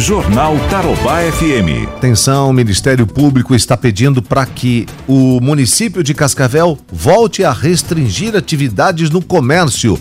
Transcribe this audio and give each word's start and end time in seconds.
Jornal 0.00 0.56
Tarobá 0.70 1.20
FM. 1.30 1.86
Atenção, 1.98 2.48
o 2.48 2.54
Ministério 2.54 3.06
Público 3.06 3.54
está 3.54 3.76
pedindo 3.76 4.22
para 4.22 4.46
que 4.46 4.86
o 5.06 5.38
município 5.42 6.02
de 6.02 6.14
Cascavel 6.14 6.78
volte 6.90 7.44
a 7.44 7.52
restringir 7.52 8.34
atividades 8.34 9.10
no 9.10 9.20
comércio. 9.22 10.00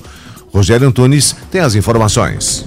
Rogério 0.54 0.88
Antunes 0.88 1.36
tem 1.52 1.60
as 1.60 1.76
informações. 1.76 2.66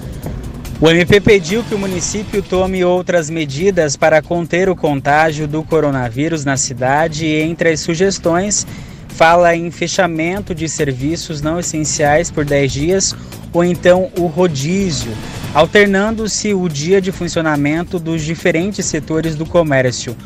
O 0.79 0.90
MP 0.90 1.22
pediu 1.22 1.64
que 1.64 1.74
o 1.74 1.79
município 1.79 2.42
tome 2.42 2.84
outras 2.84 3.31
medidas 3.31 3.96
para 3.96 4.21
conter 4.21 4.69
o 4.69 4.76
contágio 4.76 5.49
do 5.49 5.62
coronavírus 5.62 6.44
na 6.44 6.58
cidade 6.58 7.24
e 7.24 7.40
entre 7.40 7.71
as 7.71 7.80
sugestões 7.80 8.67
fala 9.08 9.56
em 9.56 9.71
fechamento 9.71 10.54
de 10.54 10.69
serviços 10.69 11.40
não 11.40 11.58
essenciais 11.58 12.30
por 12.30 12.44
10 12.44 12.72
dias 12.72 13.17
ou 13.54 13.64
então 13.64 14.10
o 14.19 14.26
rodízio, 14.26 15.12
alternando-se 15.54 16.55
o 16.55 16.69
dia 16.69 17.00
de 17.00 17.12
funcionamento 17.12 17.98
dos 17.98 18.23
diferentes 18.23 18.87
setores 18.87 19.34
do 19.37 19.45
comércio. 19.45 20.16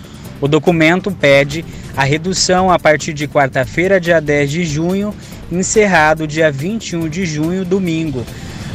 O 0.40 0.46
documento 0.46 1.10
pede 1.10 1.64
a 1.96 2.04
redução 2.04 2.70
a 2.70 2.78
partir 2.78 3.12
de 3.12 3.26
quarta-feira, 3.26 3.98
dia 3.98 4.20
10 4.20 4.50
de 4.50 4.64
junho, 4.64 5.14
encerrado 5.50 6.26
dia 6.26 6.50
21 6.50 7.08
de 7.08 7.24
junho, 7.24 7.64
domingo. 7.64 8.24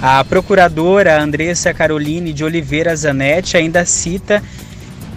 A 0.01 0.23
procuradora 0.23 1.21
Andressa 1.21 1.73
Caroline 1.73 2.33
de 2.33 2.43
Oliveira 2.43 2.95
Zanetti 2.95 3.55
ainda 3.55 3.85
cita 3.85 4.41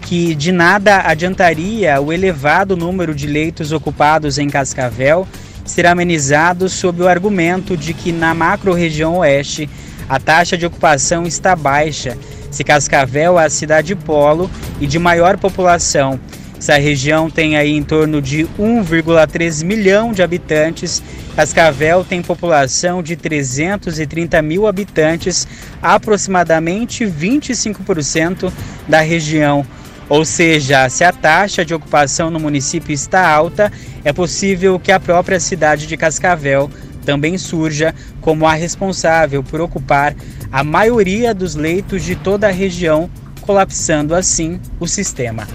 que 0.02 0.34
de 0.34 0.52
nada 0.52 1.00
adiantaria 1.06 1.98
o 1.98 2.12
elevado 2.12 2.76
número 2.76 3.14
de 3.14 3.26
leitos 3.26 3.72
ocupados 3.72 4.36
em 4.36 4.50
Cascavel 4.50 5.26
ser 5.64 5.86
amenizado 5.86 6.68
sob 6.68 7.02
o 7.02 7.08
argumento 7.08 7.74
de 7.74 7.94
que 7.94 8.12
na 8.12 8.34
macro-região 8.34 9.16
oeste 9.16 9.68
a 10.08 10.18
taxa 10.18 10.56
de 10.56 10.66
ocupação 10.66 11.24
está 11.24 11.54
baixa, 11.56 12.16
se 12.50 12.62
Cascavel 12.62 13.38
é 13.38 13.46
a 13.46 13.50
cidade 13.50 13.94
polo 13.94 14.50
e 14.80 14.86
de 14.86 14.98
maior 14.98 15.36
população. 15.36 16.18
Essa 16.58 16.76
região 16.76 17.28
tem 17.28 17.56
aí 17.56 17.72
em 17.72 17.82
torno 17.82 18.22
de 18.22 18.46
1,3 18.58 19.64
milhão 19.64 20.12
de 20.12 20.22
habitantes 20.22 21.02
Cascavel 21.34 22.04
tem 22.04 22.22
população 22.22 23.02
de 23.02 23.16
330 23.16 24.40
mil 24.40 24.68
habitantes, 24.68 25.48
aproximadamente 25.82 27.04
25% 27.04 28.52
da 28.88 29.00
região. 29.00 29.66
Ou 30.08 30.24
seja, 30.24 30.88
se 30.88 31.02
a 31.02 31.12
taxa 31.12 31.64
de 31.64 31.74
ocupação 31.74 32.30
no 32.30 32.38
município 32.38 32.92
está 32.92 33.28
alta, 33.28 33.72
é 34.04 34.12
possível 34.12 34.78
que 34.78 34.92
a 34.92 35.00
própria 35.00 35.40
cidade 35.40 35.88
de 35.88 35.96
Cascavel 35.96 36.70
também 37.04 37.38
surja 37.38 37.94
como 38.20 38.46
a 38.46 38.54
responsável 38.54 39.42
por 39.42 39.60
ocupar 39.60 40.14
a 40.50 40.64
maioria 40.64 41.34
dos 41.34 41.54
leitos 41.54 42.02
de 42.02 42.14
toda 42.14 42.48
a 42.48 42.52
região, 42.52 43.10
colapsando 43.40 44.14
assim 44.14 44.60
o 44.80 44.86
sistema. 44.86 45.46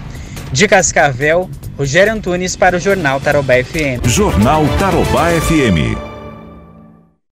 De 0.52 0.66
Cascavel, 0.66 1.48
Rogério 1.76 2.12
Antunes 2.12 2.56
para 2.56 2.76
o 2.76 2.80
Jornal 2.80 3.20
Tarobá 3.20 3.54
FM. 3.54 4.06
Jornal 4.06 4.64
Tarobá 4.78 5.30
FM. 5.30 6.09